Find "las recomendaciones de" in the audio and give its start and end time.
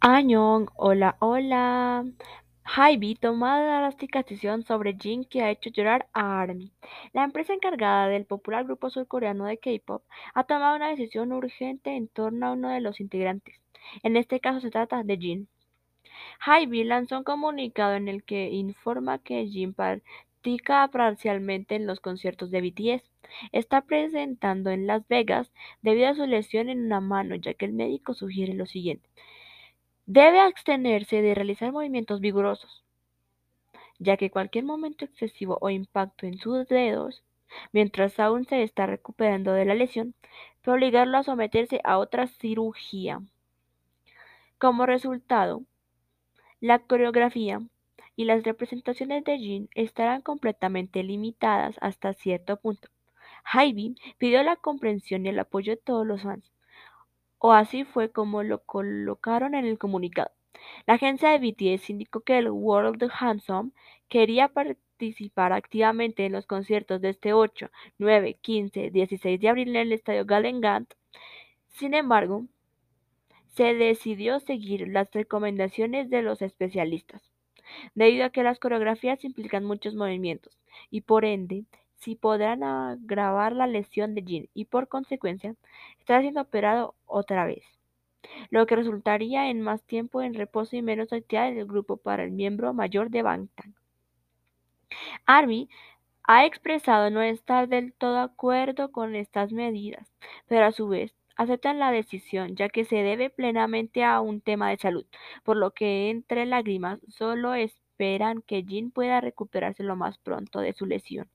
74.88-76.22